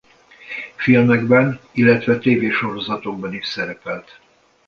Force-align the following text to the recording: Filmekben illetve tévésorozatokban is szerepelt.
Filmekben 0.75 1.59
illetve 1.73 2.17
tévésorozatokban 2.19 3.33
is 3.33 3.45
szerepelt. 3.45 4.19